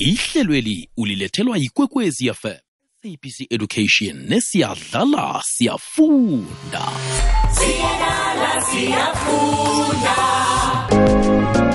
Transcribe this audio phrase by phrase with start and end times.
[0.00, 2.48] ihlelweli ulilethelwa yikwekwezi yafm
[3.02, 6.82] sabc education nesiyadlala siyafunda.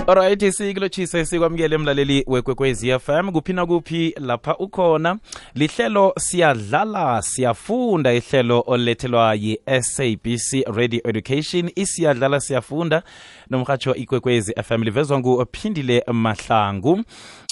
[0.08, 5.18] Alright sikulotshise sikwamukele emlaleli wekwekwezi fm kuphi lapha ukhona.
[5.56, 11.72] Lihlelo siyadlala siyafunda ihlelo olethelwa yi-sabc radio education.
[11.76, 13.04] Isiyadlala siyafunda
[13.50, 17.04] nomhatsho ikwekwezi fm livezwa nguphindile mahlangu.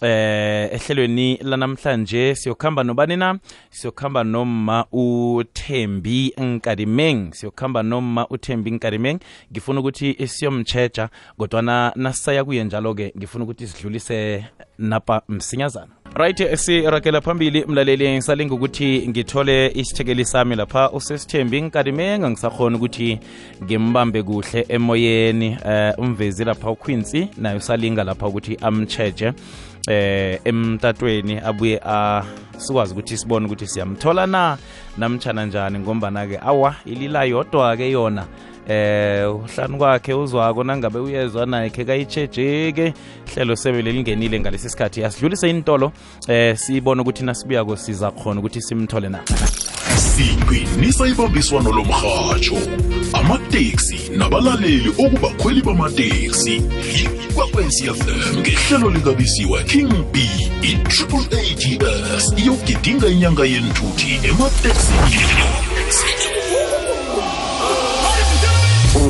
[0.02, 3.40] Eh ehlelweni lanamhlanje siyokhamba nobani na?
[3.70, 9.20] Siyokhamba noma uthembi nkadimeng siyokhamba noma uthembi nkadimeng
[9.52, 14.46] ngifuna ukuthi siyomtshetsha kodwana nasaya kuye njalo-ke ngifuna ukuthi sidlulise
[14.78, 16.03] napa msinyazana.
[16.16, 21.62] Right sirakela phambili mlaleli ngisalinga ukuthi ngithole isithekeli sami lapha usesithembi.
[21.62, 23.20] Nkadimeng angisakhona ukuthi
[23.64, 29.34] ngimbambe kuhle emoyeni eh umvezi lapha uquincy naye usalinga lapha ukuthi amtsheje
[29.90, 31.82] eh emtatweni abuye
[32.58, 34.58] sikwazi ukuthi sibone ukuthi siyamthola na?
[34.98, 35.80] Namtshana njani?
[35.80, 38.26] Ngombana-ke awa ilila yodwa-ke yona.
[38.68, 42.94] Eh uhlanu kwakhe uzwako nangabe uyezwa naye khe kayitsheje-ke
[43.34, 45.92] hlelo sebe lelingenile ngalesi sikhathi asidlulise intolo
[46.28, 49.20] eh sibone ukuthi nasibuyako siza khona ukuthi simthole na.
[49.98, 52.58] Siqinisa ibambiswano lomrhatsho
[53.14, 56.62] amateksi nabalaleli okubakhweli bamateksi.
[57.26, 60.30] Ikwekwezi fm ngehlelo likabisiwa king b
[60.62, 61.26] i-triple
[62.14, 66.43] ats iyogidinga inyanga yenthuthi emateksini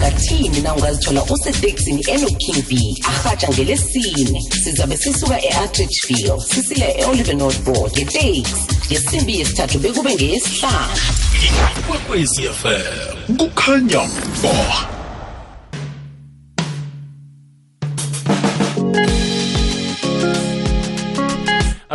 [0.03, 4.41] ungathini na ungazithola usetekisini enoking b ahatsha ngelesine.
[4.63, 8.43] Sizabe sisuka e-atridgeville sisiya e-oliver northboard ngeteksi
[8.91, 10.97] ngesimbi yesithathu bekube ngeyesihlanu.
[11.79, 14.09] Ikwekwezi fm kukhanya
[14.43, 15.02] ba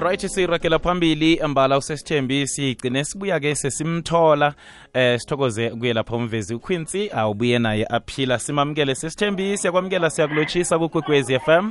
[0.01, 4.55] right sirakela phambili mbala usesithembi sigcine sibuya-ke sesimthola
[4.95, 8.39] eh sithokoze kuye lapha umvezi uquincy awubuye naye aphila.
[8.39, 11.71] Simamukele sesithembi siyakwamukela siyakulotshisa kukwekwezi FM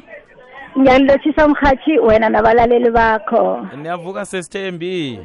[0.80, 3.68] ngiyanilotshisa mhathi wena nabalaleli bakho.
[3.82, 5.20] Niyavuka sesithembi.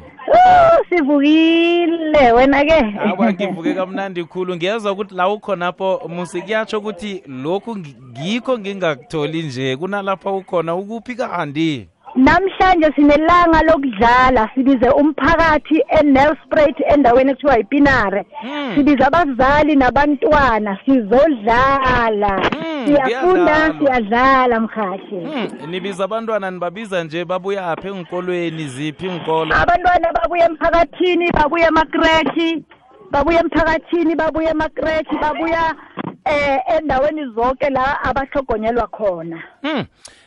[0.89, 4.55] Sivukile wena-ke awa ngivuke kamnandi khulu.
[4.55, 9.77] Ngiyezwa ukuthi la ukhonapho musi kuyatsho ukuthi lokhu ngikho ngingakutholi nje.
[9.77, 11.87] Kunalapha ukhona ukuphi kanti?
[12.23, 18.25] Namhlanje sinelanga lokudlala sibize umphakathi enelspruit endaweni ekuthiwa yipinare.
[18.41, 18.75] Hmm.
[18.75, 22.33] sibize abazali nabantwana sizodlala.
[22.53, 25.15] Hmm, siyafunda siyadlala mhathi.
[25.15, 32.63] Hmm, nibiza abantwana nibabiza nje babuyaphi enkolweni ziphi inkolo abantwana babuye emphakathini babuye emakreshi
[33.11, 35.75] babuye emphakathini babuye emakreshi babuya
[36.25, 39.43] eh endaweni zonke la abahlogonyelwa khona.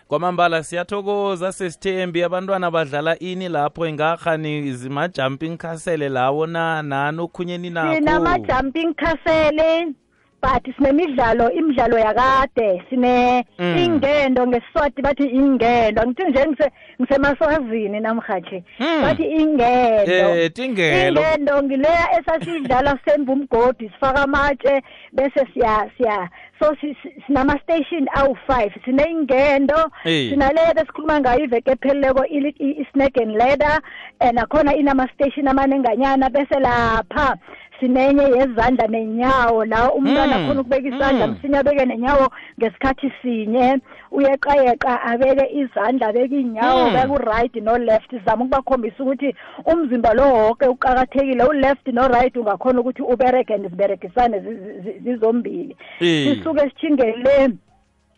[0.08, 6.46] Kwamambala siyathokoza sesithembi abantwana badlala ini lapho ingakhani zima-jumping castle lawo.
[6.46, 9.94] Na nani okhunyeni nakho sinama-jumping castle
[10.42, 13.76] but sinemidlalo imidlalo yakade sine Mm.
[13.78, 16.70] ingendo ngesiswati bathi ingendo angithi nje ngise-
[17.00, 19.02] ngisemaswazini namhathi Mm.
[19.02, 24.82] bathi ingendo Eh, tingelo ingendo ngileya esasidlala semba umgodi sifaka amatshe
[25.12, 26.28] bese siya siya
[26.60, 30.30] so si- si- sinama-station awu-five sine-ingendo Eh.
[30.30, 33.80] sinaleyo besikhuluma ngayo iveke epheleleko i-snack and leather
[34.20, 37.36] um nakhona inama-station amanenganyana bese lapha
[37.81, 41.32] sinenye yezandla nenyawo la umntwana Mm, khona ukubeka isandla mm.
[41.32, 42.28] msinya abeke nenyawo
[42.59, 43.78] ngesikhathi sinye
[44.10, 46.92] uyeqayeqa abeke izandla abeke iy'nyawo Mm.
[46.94, 49.34] beke u-right no-left zama ukubakhombisa ukuthi
[49.72, 55.76] umzimba lo woke uqakathekile u-left no-right ungakhona ukuthi ubereke and ziberegisane zi- zi- zi- zizombili
[56.00, 56.25] Eh.
[56.36, 57.48] sisuke sithingele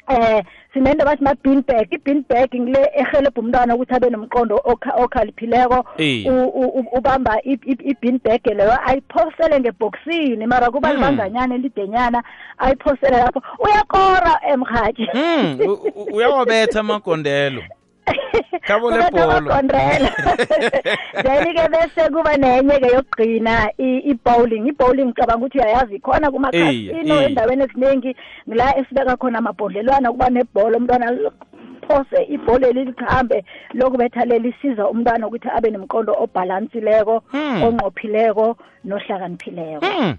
[0.09, 0.43] eh
[0.73, 5.85] sinento bathi ma-bean bag i-bean bag ngile ehelebha umntwana ukuthi abe nomqondo okha- okhaliphileko.
[6.99, 10.95] Ubamba i- i- i-bean bag leyo ayiphosele ngebhokisini mara kuba Mm.
[10.97, 12.23] libanganyana elidenyana
[12.59, 13.43] ayiphosele lapho.
[13.59, 15.59] Uyakora emhathi Hmm,
[16.13, 17.63] uyawabetha amagondelo
[18.69, 19.51] Khabo lebholo.
[21.25, 27.25] then-ke bese kuba nenye-ke yokugcina i- i-bowling i-bowling ngicabanga ukuthi uyayazi khona Eyi, kumakasino eyi.
[27.27, 28.17] endaweni eziningi
[28.47, 31.07] la esibeka khona amabhodlelwana kuba nebhola umntwana
[31.89, 33.45] phose ibholo lilihambe
[33.75, 37.63] lokubetha lelisiza umntwana ukuthi abe nomqondo obhalansileko Hmm.
[37.63, 40.15] onqophileko nohlakaniphileko Hmm.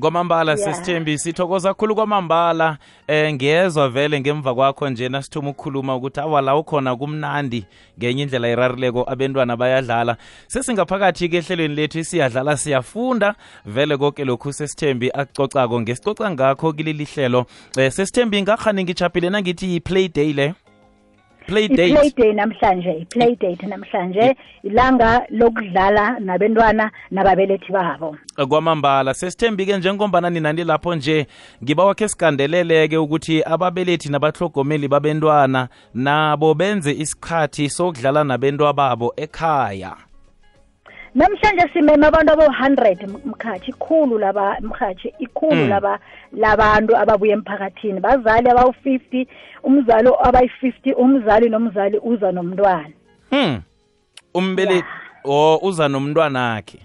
[0.00, 0.64] Kwamambala Yeah.
[0.64, 2.78] sesithembi sithokoza khulu kwamambala.
[3.06, 7.66] Eh ngiyezwa vele ngemva kwakho nje nasithuma ukukhuluma ukuthi awala ukhona kumnandi.
[7.98, 10.16] Ngenye indlela irarileko abentwana bayadlala.
[10.46, 13.34] Sesingaphakathi-ke ehlelweni lethu siyadlala siyafunda.
[13.66, 15.80] Vele konke lokhu sesithembi akucocako.
[15.80, 17.46] Ngesicoca ngakho kileli hlelo.
[17.78, 20.54] Eh sesithembi ngakhani ngichaphile nangithi yi-play day le
[21.46, 22.16] play i-play date.
[22.16, 28.16] day namhlanje i-play date namhlanje ilanga lokudlala nabentwana nababelethi babo.
[28.48, 31.26] Kwamambala sesithembi-ke njengombana ninani lapho nje
[31.64, 40.05] ngiba wakhe sigandelele-ke ukuthi ababelethi nabahlogomeli babentwana nabo benze isikhathi sokudlala nabentwa babo ekhaya
[41.16, 45.68] namhlanje simeme abantu abo-hundred mkhathi ikhulu laba mkhathi ikhulu Mm.
[45.68, 45.98] laba
[46.32, 48.00] labantu ababuya emphakathini.
[48.00, 49.28] Bazali abawu-fifty
[49.64, 52.90] umzali abayi-fifty umzali nomzali uza nomntwana.
[53.30, 53.62] Hmm.
[54.34, 54.88] Umbelethi
[55.24, 56.78] o uza nomntwana akhe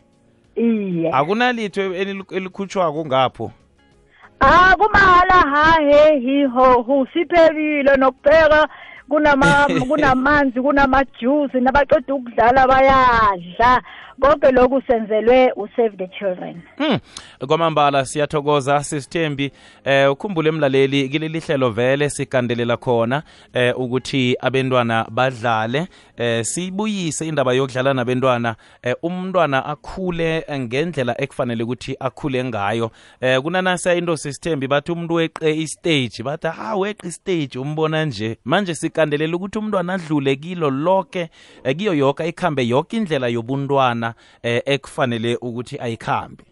[0.55, 1.11] iye.
[1.11, 1.81] Akunalitho
[2.31, 3.51] elikhutshwako ngapho?
[4.39, 8.67] Ah kumahala hahe hiho hu siphekile nokupheka
[9.09, 13.81] kunama kunamanzi kunamajuice nabaqeda ukudlala bayadla.
[14.21, 16.61] Konke lokhu senzelwe usave the children.
[16.77, 16.99] Hmm.
[17.47, 19.51] kwamambala siyathokoza sisithembi
[19.85, 23.23] eh ukhumbule emlaleli kileli hlelo vele sigandelela khona
[23.53, 25.87] eh ukuthi abentwana badlale
[26.17, 32.91] eh sibuyise indaba yokudlala nabentwana eh umntwana akhule ngendlela ekufanele ukuthi akhule ngayo.
[33.21, 38.37] Eh kunanasa into sisithembi bathi umuntu weqe istage bathi ha weqe istage umbona nje.
[38.45, 41.29] Manje sigandelela ukuthi umntwana adlule kilo lonke
[41.63, 44.10] eh, kiyo yoke ikhambe yoke indlela yobuntwana.
[44.43, 46.43] Eh ekufanele ukuthi ayikhambe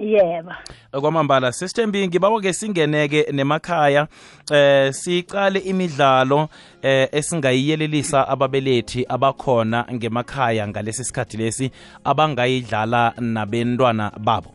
[0.00, 0.52] yebo.
[1.00, 4.06] Kwamambala sisithembi ngibawo-ke singeneke nemakhaya
[4.52, 6.48] eh siqale imidlalo
[6.82, 11.70] eh esingayiyelelisa ababelethi abakhona ngemakhaya ngalesi sikhathi lesi
[12.04, 14.54] abangayidlala nabentwana babo.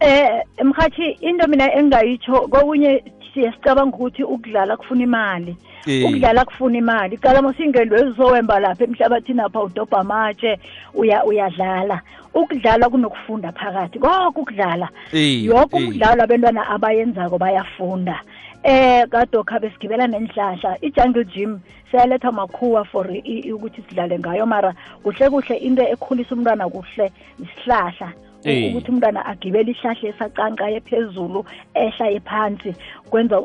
[0.00, 3.04] Eh mkhathi into mina engayitsho kokunye
[3.34, 5.56] siyasicabanga ukuthi ukudlala kufuna imali.
[5.86, 7.16] Ukudlala kufuna imali.
[7.16, 10.58] Qala masingendo ezizowemba lapha emhlabathini apha udobha amatshe
[10.94, 12.00] uya uyadlala.
[12.34, 14.88] Ukudlala kunokufunda phakathi konke ukudlala.
[15.12, 15.88] Yoko yonke eh.
[15.88, 18.20] umdlalo abantwana abayenzako bayafunda.
[18.64, 24.46] Eh kadokha besigibela nenhlahla i-jungle gym siyaletha makhuwa for ukuthi sidlale ngayo.
[24.46, 27.12] Mara kuhle kuhle into ekhulisa umntwana kuhle
[27.42, 28.08] isihlahla.
[28.08, 28.31] Eh.
[28.50, 31.44] Ukuthi umntwana agibele ihlahla esacankaye phezulu
[31.74, 32.74] ehla phansi
[33.10, 33.40] kwenza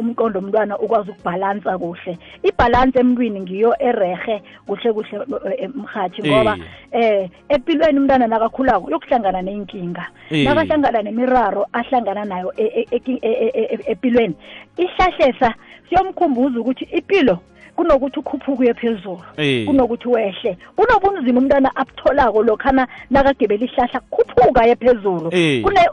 [0.00, 2.18] umqondo womntwana ukwazi ukubhalansa kuhle.
[2.42, 5.14] Ibhalansi emntwini ngiyo erehe kuhle kuhle
[5.58, 6.56] eh, mhathi ngoba
[6.92, 10.06] eh empilweni umntwana nakakhulako uyokuhlangana neyinkinga.
[10.30, 10.44] Eh.
[10.44, 14.34] nakahlangana nemiraro ahlangana nayo e- e- e- empilweni
[14.76, 15.54] ihlahlesa
[15.94, 17.38] siyomkhumbuza ukuthi impilo
[17.76, 19.22] kunokuthi ukhuphuke uye phezulu
[19.66, 20.58] kunokuthi wehle.
[20.78, 25.30] Unobunzima umntwana abutholako lokhana nakagibela ihlahla kukhuphuka aye phezulu.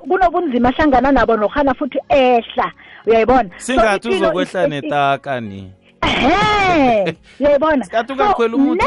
[0.10, 2.72] Kunobunzima ahlangana nabo nokhana futhi ehla.
[3.08, 3.50] Uyayibona?
[3.58, 5.72] Singathi uzokwehla netaka ni?
[6.02, 7.86] Ehe uyayibona?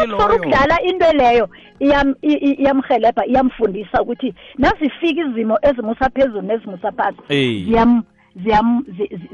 [0.06, 0.36] Loyo.
[0.36, 1.48] ukudlala into leyo
[1.80, 7.64] iyamhelebha iyamfundisa ukuthi nazifika izimo ezimusa phezulu nezimusa phasi Eh.
[7.66, 8.02] ziyam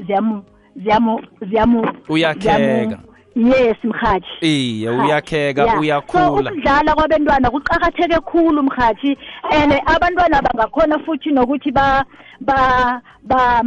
[0.07, 0.43] ziyam
[0.75, 2.57] zi- zi- ziyamu ziyamu ziyamu Uyakheka.
[2.57, 2.97] ziyamu-
[3.35, 5.73] yes mhathi iye Mhathi, uyakheka yeah.
[5.75, 9.17] so uyakhula ukudlala kwabantwana kuqakatheke khulu mhathi
[9.51, 12.05] and abantwana bangakhona futhi nokuthi ba
[12.41, 13.63] ba ba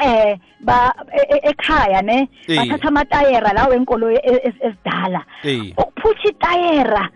[0.00, 2.56] eh ba e- e- ekhaya ne Eh.
[2.56, 5.74] bathatha amatayera lawo enkolo e- e- ezidala Eh.
[5.76, 7.08] ukuphutha itayera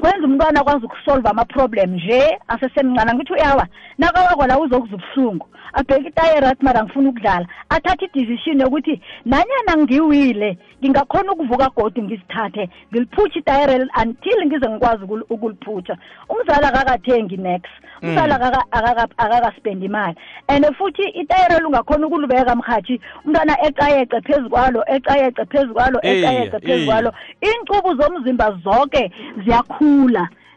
[0.00, 3.14] kwenza umntwana akwazi ukusolva ama-problem nje asesemncane.
[3.14, 3.66] Ngithi uyawa
[3.98, 10.58] nakawakwa la uzokuza ubuhlungu abheke itayera athi mara ngifuna ukudlala athathe idecision yokuthi nanyana ngiwile
[10.82, 15.96] ngingakhona ukuvuka godi ngizithathe ngiliphuthe itayera leli until ngize ngikwazi ukul- ukuliphutha
[16.28, 20.16] umzali akakathengi next umzali akaka- akaka- akakaspendi imali.
[20.48, 26.58] And futhi itayera lungakhona ukulibeka mhathi umntwana eqayeqe phezu kwalo eqayeqe phezu kwalo Eh, eqayeqe
[26.60, 26.86] phezu eh.
[26.86, 27.12] kwalo
[27.44, 29.10] iincubu zomzimba zonke
[29.44, 29.87] ziyakhula.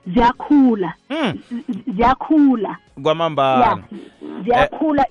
[0.08, 1.34] Ziyakhula Hmm.
[1.70, 2.78] z- ziyakhula.
[3.04, 3.66] Kwamambala.
[3.66, 3.78] Ya
[4.44, 5.06] ziyakhula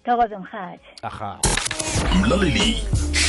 [0.05, 1.39] thokoze mhathi aha
[2.21, 2.83] mlaleli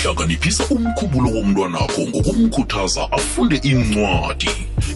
[0.03, 4.50] hlakaniphisa umkhumbulo womntwanakho ngokumkhuthaza afunde incwadi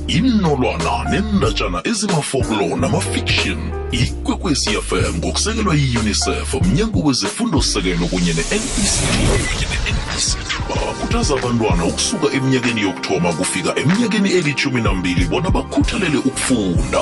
[0.07, 3.57] imnolwana nendatshana ezimafokulo namafiction
[3.91, 14.29] ikwekwecfm ngokusekelwa yi-unicef mnyango wezifundo sekelo kunye ne-nect bakhuthaza abantwana ukusuka eminyakeni yokuthoma kufika eminyakeni
[14.31, 17.01] elithumi nambili bona bakhuthalele ukufunda.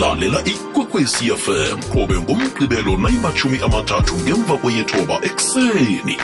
[0.00, 6.16] Lalela ikwekwezi fm qobe ngomgqibelo nayimathumi amathathu ngemva kweyethoba ekuseni.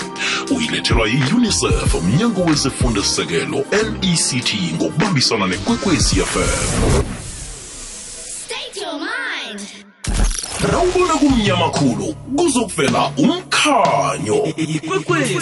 [0.57, 7.05] Uyilethelwa yi-unicef mnyango wezefundo-sekelo nect ngokubambisana nekwekwezi fm
[8.45, 9.61] State your mind.
[10.73, 14.45] rawubona kumnyama khulu kuzokuvela umkhanyo.
[14.57, 15.35] Ikwekwezi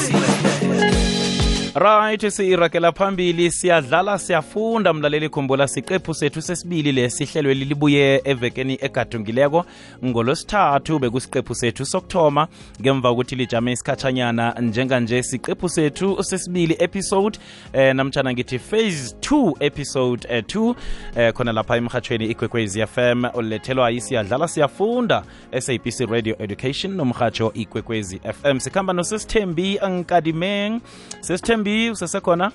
[1.75, 4.93] right siyiragela phambili siyadlala siyafunda.
[4.93, 9.65] Mlaleli khumbula siqephu sethu sesibili le hlelweli libuye evekeni egadungileko.
[10.05, 12.49] Ngolosithathu bekusiqephu sethu sokuthoma.
[12.81, 17.39] Ngemva kokuthi lijame isikhatshanyana njenganje siqephu sethu sesibili episode
[17.73, 20.75] eh, namtshana ngithi phase 2 episode eh, 2
[21.17, 25.23] eh, eh, khona lapha emhathweni ikwekwezi fm olethelwa siyadlala siyafunda.
[25.59, 30.81] Sabc radio education nomhatsho ikwekwezi fm sikhamba nosesithembi ankadimeng
[31.21, 32.53] sesithembi usesekhona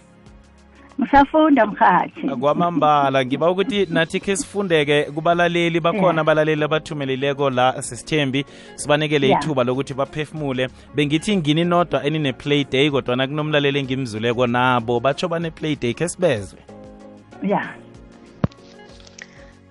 [1.01, 6.17] ngisafunda mhathi kwamambala ngiba ukuthi nathi khe sifundeke kubalaleli bakhona Yeah.
[6.19, 8.45] abalaleli abathumeleleko la sesithembi
[8.75, 9.43] sibanikele Yeah.
[9.43, 10.69] ithuba lokuthi baphefumule.
[10.95, 16.59] Bengithi ngini nodwa enine-play day kodwana kunomlaleli engimzuleko nabo batsho bane-play day khe sibezwe.
[17.43, 17.69] Ya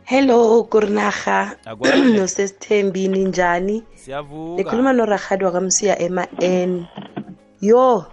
[0.04, 2.12] hello kurinaha Akwande.
[2.18, 3.82] nosesithembi ninjani?
[3.94, 4.62] Siyavuka.
[4.62, 6.86] Nikhuluma norahadi wakamsiya ema-n
[7.60, 8.04] yo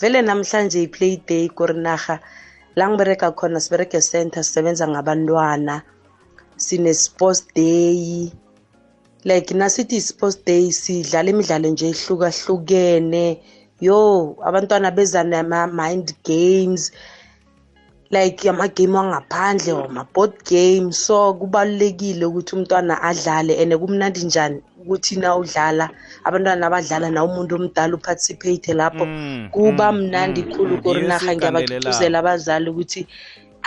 [0.00, 2.16] vele namhlanje i-play day kurinaha
[2.78, 5.82] la ngibereka khona sibereke center sisebenza ngabantwana.
[6.56, 8.30] Sine-sports day.
[9.24, 13.26] Like nasithi i-sports day sidlala imidlalo nje ehlukahlukene.
[13.80, 13.98] Yo
[14.48, 16.92] abantwana beza nama-mind games.
[18.10, 20.92] Like amagame wangaphandle wama-board game.
[20.92, 25.90] So kubalulekile ukuthi umntwana adlale and kumnandi njani ukuthi na udlala
[26.24, 29.04] abantwana abadlala na umuntu omdala uparticipate lapho.
[29.06, 33.06] Mm, kuba mm, mnandi mm, khulu korinaha Yiyo ngiyabagcugcuzela abazali ukuthi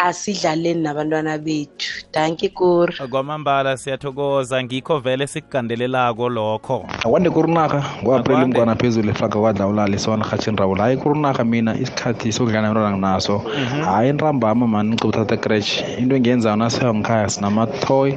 [0.02, 2.06] asidlaleni nabantwana bethu.
[2.14, 4.64] Danki kuri kwamambala siyathokoza.
[4.64, 6.86] Ngikho vele sikugandelelako lokho.
[7.06, 12.68] Akwande kurunarha ngo-apreli mntwana phezulu efaka kwadla ulala isona rhatshini hayi kurunarha mina isikhathi sokudlala
[12.68, 13.44] nabantwana naso.
[13.86, 18.14] Hayi nrambama mani ngiceba uthatha crash into engiyenzayo nasifika ngikhaya sinamatoy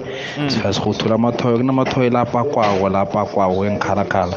[0.48, 4.36] siyazirhuthula amatoy kunamatoy lapha kwako lapha kwako engikhalakhala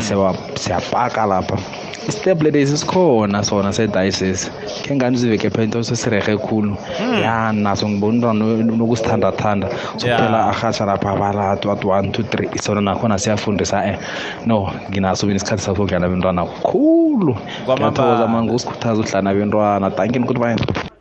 [0.00, 1.58] sewa siyapaka lapha
[2.08, 4.50] isiteple lesi sikhona sona sedayisesi
[4.84, 6.76] khe ngani uziveke phento sesirerhe khulu?
[7.22, 9.68] Ya naso ngibona umntwana nokusithandathanda.
[9.96, 13.98] Sokuphela arhatsha lapha abalatu at one two three sona nakhona siyafundisa eh.
[14.46, 17.36] No nginaso mina isikhathi sakudlala bentwana khulu.
[17.64, 20.56] Ngiyathokoza mani ngokusikhuthaza ukudlala nabentwana dankini goodbye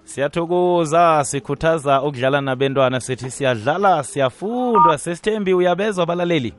[0.05, 4.97] siyathokoza sikhuthaza ukudlala nabentwana sithi siyadlala siyafundwa.
[4.97, 6.53] Sesithembi uyabezwa abalaleli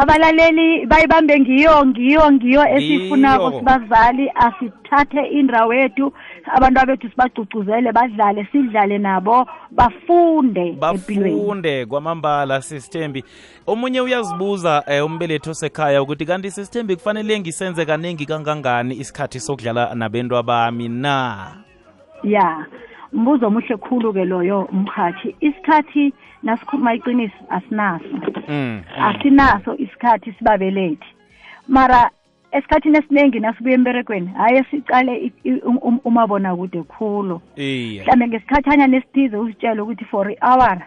[0.00, 3.58] abalaleli bayibambe ngiyo ngiyo ngiyo esiyifunako Ngiyo.
[3.58, 4.30] sibazali.
[4.34, 6.12] Asithathe indawo yethu
[6.56, 13.24] abantu bethu sibagcugcuzele badlale sidlale nabo bafunde empilweni bafunde kwamambala sisithembi.
[13.66, 20.42] Omunye uyazibuza um umbelethi osekhaya ukuthi kanti sisithembi kufanele ngisenze kaningi kangangani isikhathi sokudlala nabentu
[20.42, 21.46] bami na?
[22.24, 22.66] Ya
[23.12, 28.04] mbuzo omuhle khulu-ke loyo mhathi isikhathi nasikhuluma iqiniso asinaso.
[28.48, 28.80] Mm.
[29.00, 31.06] asinaso isikhathi sibabelethi.
[31.68, 32.10] Mara
[32.52, 37.40] esikhathini esiningi nasibuya emberegweni hhayi sicale i- i- um- um- umabonakude khulu.
[37.56, 40.78] Iye mhlambe ngesikhathanya nesithize uzitshele ukuthi for i-hour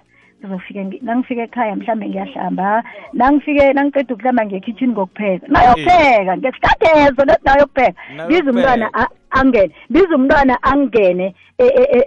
[0.41, 5.48] ngizofike ngi- nangifike ekhaya mhlambe ngiyahlamba nangifike nangiceda ukuhlamba ngekhitshini ngokupheka.
[5.48, 7.93] Nayokupheka ngesikhathi ezo lethi nayokupheka.
[8.27, 11.34] Biza umntwana a- angene biza umntwana angene e- e- e-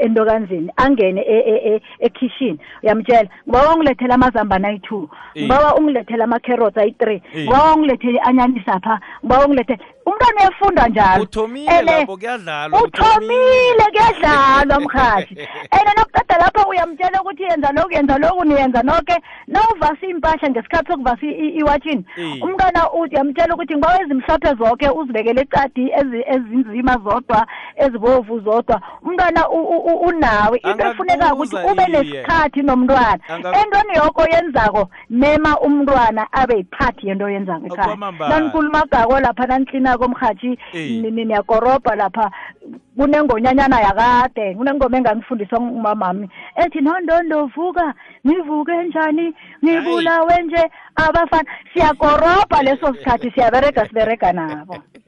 [0.00, 2.58] entokanzini angene e- e- e- ekhishini.
[2.82, 3.28] Uyamtshela?
[3.49, 5.08] Ngibawa ungilethela amazambane ayi-two.
[5.34, 5.42] Eh.
[5.42, 7.23] ngibawa ungilethela ama-carrots ayi-three.
[7.34, 7.44] Eh.
[7.44, 9.00] ngibawa ungilethele i-anyanisi apha.
[9.25, 15.34] Ngibawa ungilethele umntwana uyafunda njalo uthomile Ene- lapho kuyadlalwa uthomile kuyadlalwa mhathi
[15.76, 21.26] and nokuqeda lapho uyamtshela ukuthi yenza lokhu yenza lokhu niyenza noke nawuvasa iy'mpahla ngesikhathi sokuvasa
[21.26, 22.42] i- i- iwatshini Eh.
[22.42, 27.46] umntwana u- uyamtshela ukuthi ngibawa ezimhlophe zoke uzibekele ecadi ezi- ezinzima zodwa
[27.76, 32.02] ezibovu zodwa umntwana u- u- u- unawe into efuneka ukuthi Angakubuza, ube iye.
[32.02, 38.34] nesikhathi nomntwana Anga- entweni yoko oyenzako mema umntwana abe yiphathi yento oyenzako ekhaya Kwamambala.
[38.40, 39.46] nanikulumagako lapha
[39.98, 40.90] naniklinako mhathi Eh.
[41.02, 42.30] ni- ni- niyakorobha lapha.
[42.96, 46.28] Kunengonyanyana yakade kunengoma engangifundiswa ngumamami.
[46.56, 47.94] Ethi nondondo vuka
[48.26, 49.34] ngivuke njani?
[49.64, 51.48] Ngibulawe nje abafana.
[51.72, 54.76] Siyakoropa leso sikhathi siyabereka siberega nabo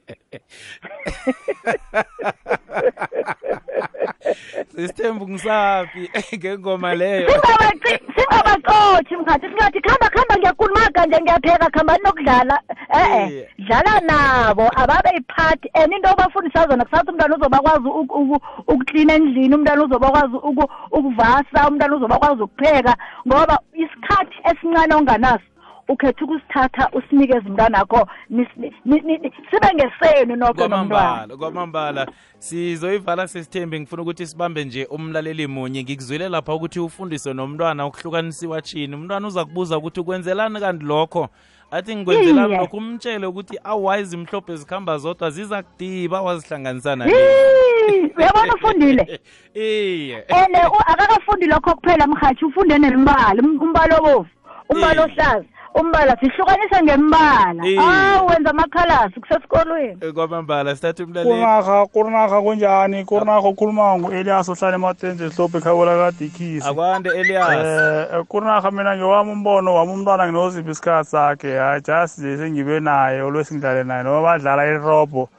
[4.75, 7.27] sisithembu ngisaphi ngengoma leyo.
[7.29, 9.47] Singabaci- singabacothi mkhathi.
[9.47, 12.61] Singathi khamba khamba ngiyakulumaga nje ngiyapheka khambani nokudlala
[12.93, 13.49] e-e Iye.
[13.57, 19.55] dlala nabo ababe yiphathi and into obafundisa zona kusasa umntwana uzobakwazi uku- uku- ukuklina endlini
[19.55, 22.95] umntwana uzobakwazi uku- ukuvasa umntwana uzobakwazi ukupheka.
[23.27, 25.43] Ngoba isikhathi esincane onganaso
[25.87, 31.37] ukhetha ukusithatha usinikeze umntwanakho sibe ngesenu noke nomntwana.
[31.37, 32.07] Kwamambala
[32.39, 35.83] sizoyivala sesithembi ngifuna ukuthi sibambe nje umlaleli munye.
[35.83, 41.29] Ngikuzwile lapha ukuthi ufundise nomntwana ukuhlukanisiwa chini umntwana uza kubuza ukuthi ukwenzelani kanti lokho?
[41.71, 42.57] Athi ngikwenzelani Iye.
[42.57, 49.19] lokho umtshele ukuthi awayizi mhlophe zikhamba zodwa ziza kudiba wazihlanganisa Yee, uyabona ufundile?
[49.53, 50.25] Iye.
[50.27, 54.27] Ene akakafundi lokho kuphela mhathi ufunde nembala um- umbala obovu
[54.69, 55.45] umbala ohlaza.
[55.79, 57.67] Umbala sihlukanisa ngembala.
[57.67, 57.79] Eh.
[57.79, 60.11] awu wenza amakhalasi kusesikolweni.
[60.13, 61.29] Kwamambala sithatha umlaleli.
[61.29, 63.05] Kurinaga kurinaga kunjani?
[63.05, 67.65] Kurinaga ukhuluma ngu-elias ohlala ematenje ehlophe ekhawula kadikisi akwande elias.
[68.13, 71.57] Eh kurinaga mina ngewami umbono wami umntwana nginoziphi isikhathi sakhe?
[71.57, 74.03] Hayi just nje sengibe naye olwesi ngidlale naye.
[74.03, 75.29] Noma badlala irobho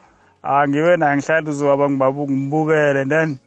[0.43, 3.39] ah ngibe naye ngihlale uzowaba ngibukele then.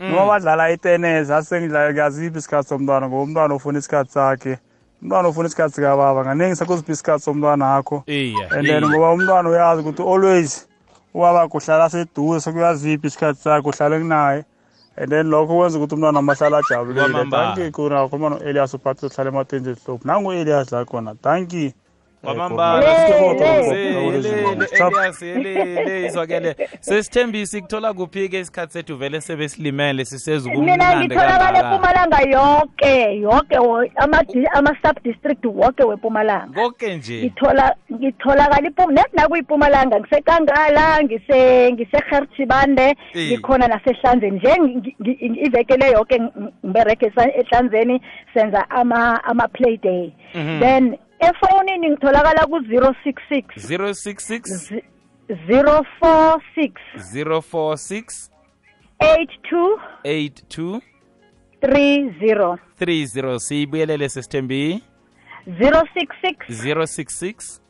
[0.00, 3.08] Noma badlala itennis asengidlala ngiyaziphi isikhathi somntwana?
[3.08, 4.58] Ngoba umntwana ufuna isikhathi sakhe.
[5.02, 10.02] Umntwana ufuna isikhathi sikababa kaningi sakuziphi isikhathi somntwana akho and then ngoba umntwana uyazi ukuthi
[10.02, 10.66] always
[11.14, 14.44] ubaba kuhlala seduze sekuyaziphi isikhathi sakhe uhlale kunaye.
[14.98, 17.00] And then lokho kwenza ukuthi umntwana amahlala ajabulile.
[17.00, 17.54] Kwamambala.
[17.54, 21.14] danki kuna ngakhuluma no-elias uphathi uhlala ematenje ehlophe nangu-elias la khona.
[21.22, 21.74] Danki
[22.34, 24.06] kwamambala Le, sithokoze le.
[24.06, 31.38] Elele, elias elele izwakele sesithembisi kuthola kuphi-ke isikhathi sethu vele sebesilimele siseza mina ubumnandi ngitholakala
[31.52, 31.74] kangaka.
[31.74, 39.06] epumalanga yoke yoke wo- ama- ama-sub district woke wepumalanga konke nje ngithola ngitholakala ipum net
[39.12, 42.96] nakuyipumalanga ngisekangala ngise ngisehertshibande Eh.
[43.14, 48.00] ngikhona nasehlanzeni nje ngi- ngi- iveke le yoke ng- ngibereke esa- ehlanzeni
[48.34, 50.60] senza ama ama-play day Mhm.
[50.60, 53.44] then efowunini ngitholakala ku-zero six six.
[53.66, 54.72] Zero six six.
[55.46, 56.72] Zero four six.
[57.12, 58.30] Zero four six.
[63.38, 64.82] Siyibuyelele sesithembi
[65.58, 66.62] zero six six.
[66.62, 67.60] Zero six six.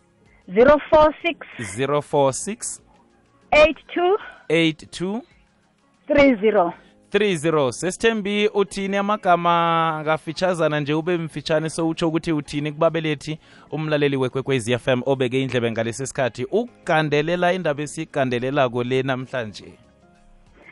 [0.54, 1.38] Zero four six.
[1.76, 2.80] Zero four six.
[3.52, 4.16] Eight two.
[4.48, 5.22] Eight two.
[6.06, 6.72] Three zero.
[7.18, 8.96] 30 sesithembi uthini?
[8.96, 12.72] Amagama ngafitshazana nje ube mfitshane so utsho ukuthi uthini?
[12.72, 13.38] Kubabelethi
[13.70, 16.44] umlaleli wekwekwezi FM obeke indlebe ngalesi sikhathi.
[16.44, 19.85] Ukugandelela indaba esiyigandelelako le namhlanje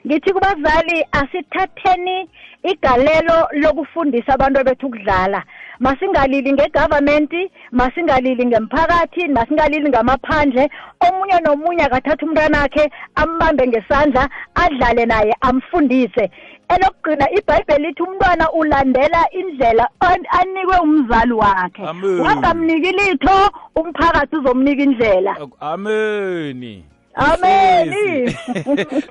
[0.07, 2.29] ngithi kubazali asithatheni
[2.63, 5.43] igalelo lokufundisa abantu bethu ukudlala.
[5.81, 7.33] Masingalili ngegovernment
[7.73, 10.71] masingalili ngemphakathi masingalili ngamaphandle.
[11.09, 16.31] Omunye nomunye akathatha umntwanakhe ambambe ngesandla adlale naye amfundise.
[16.69, 21.83] Elokugcina ibhayibheli lithi umntwana ulandela indlela an- anikwe umzali wakhe.
[21.83, 22.21] Amen.
[22.21, 25.37] ungamniki litho umphakathi uzomnika indlela.
[25.61, 28.37] Ameni ameni Hlezi.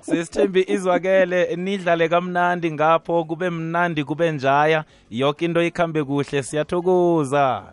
[0.02, 4.84] sesithembi izwakele nidlale kamnandi ngapho kube mnandi kube njaya.
[5.10, 7.64] Yonke into ikhambe kuhle siyathokoza.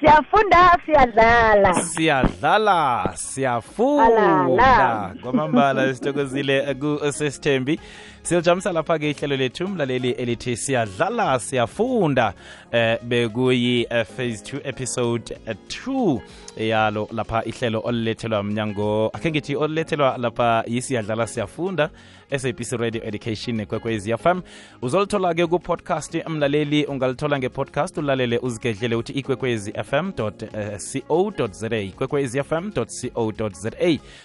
[0.00, 1.74] Siyafunda siyadlala.
[1.74, 5.14] Siyadlala siyafunda.
[5.22, 7.80] Kwamambala sithokozile kusesithembi
[8.22, 12.32] siyojamisa lapha-ke ihlelo lethu mlaleli elithi siyadlala siyafunda
[12.72, 16.20] eh bekuyi eh, phase 2 episode 2
[16.56, 19.10] yalo lapha ihlelo olulethelwa mnyango.
[19.12, 21.90] Akhe ngithi olulethelwa lapha yisiyadlala siyafunda
[22.38, 24.40] SABC Radio Education nekwekwez FM
[24.82, 33.48] uzolithola-ke ku-podcast mlaleli ungalithola nge-podcast ulalele uzigedlele uthi ikwekwezi fm co za ikwekwez fm co
[33.52, 33.70] za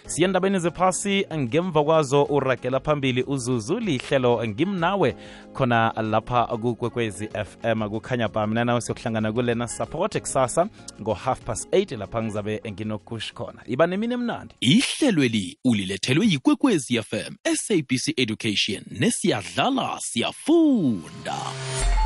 [0.05, 5.15] siye endabeni zephasi ngemva kwazo uragela phambili uzuzu lihlelo ngimnawe
[5.53, 8.47] khona lapha kukwekwezi fm kukhanya ba
[8.81, 10.67] siyokuhlangana kulena support kusasa
[11.01, 13.62] ngo-half past 8 lapha ngizabe nginokush khona.
[13.65, 14.56] Iba nemini emnandi.
[14.62, 21.38] Ihlelweli ulilethelwe yikwekwezi fm sabc education nesiyadlala siyafunda.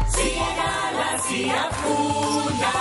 [0.08, 2.74] Siyadlala siyafunda.